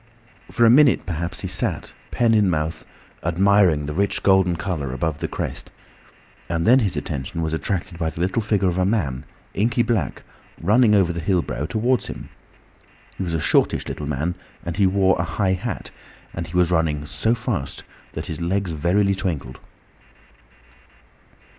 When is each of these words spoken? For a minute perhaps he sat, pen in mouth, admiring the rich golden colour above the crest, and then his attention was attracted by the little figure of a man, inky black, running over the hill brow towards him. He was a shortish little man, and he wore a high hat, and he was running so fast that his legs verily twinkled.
For 0.49 0.65
a 0.65 0.71
minute 0.71 1.05
perhaps 1.05 1.41
he 1.41 1.47
sat, 1.47 1.93
pen 2.09 2.33
in 2.33 2.49
mouth, 2.49 2.87
admiring 3.23 3.85
the 3.85 3.93
rich 3.93 4.23
golden 4.23 4.55
colour 4.55 4.93
above 4.93 5.19
the 5.19 5.27
crest, 5.27 5.69
and 6.49 6.65
then 6.65 6.79
his 6.79 6.97
attention 6.97 7.43
was 7.43 7.53
attracted 7.53 7.99
by 7.99 8.09
the 8.09 8.19
little 8.19 8.41
figure 8.41 8.67
of 8.67 8.79
a 8.79 8.83
man, 8.87 9.25
inky 9.53 9.83
black, 9.83 10.23
running 10.59 10.95
over 10.95 11.13
the 11.13 11.19
hill 11.19 11.43
brow 11.43 11.67
towards 11.67 12.07
him. 12.07 12.29
He 13.15 13.21
was 13.21 13.35
a 13.35 13.39
shortish 13.39 13.87
little 13.87 14.07
man, 14.07 14.33
and 14.65 14.75
he 14.77 14.87
wore 14.87 15.17
a 15.19 15.23
high 15.23 15.53
hat, 15.53 15.91
and 16.33 16.47
he 16.47 16.57
was 16.57 16.71
running 16.71 17.05
so 17.05 17.35
fast 17.35 17.83
that 18.13 18.25
his 18.25 18.41
legs 18.41 18.71
verily 18.71 19.13
twinkled. 19.13 19.59